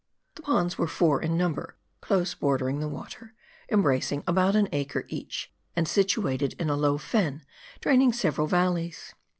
[0.33, 3.35] The ponds were four in number, close bordering the water,
[3.71, 7.43] embracing about an acre each, and situated in a low fen,
[7.81, 9.13] draining several valleys.